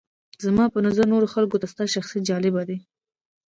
[0.45, 2.77] زما په نظر نورو خلکو ته ستا شخصیت جالبه دی.